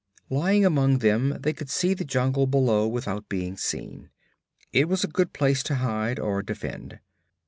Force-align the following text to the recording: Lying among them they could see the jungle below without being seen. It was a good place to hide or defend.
Lying 0.31 0.65
among 0.65 0.97
them 0.97 1.37
they 1.41 1.53
could 1.53 1.69
see 1.69 1.93
the 1.93 2.03
jungle 2.03 2.47
below 2.47 2.87
without 2.87 3.29
being 3.29 3.55
seen. 3.55 4.09
It 4.73 4.87
was 4.89 5.03
a 5.03 5.07
good 5.07 5.31
place 5.31 5.61
to 5.65 5.75
hide 5.75 6.17
or 6.17 6.41
defend. 6.41 6.97